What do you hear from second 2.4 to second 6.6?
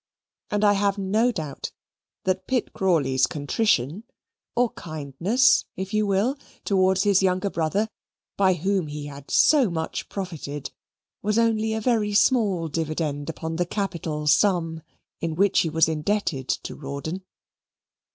Pitt Crawley's contrition, or kindness if you will,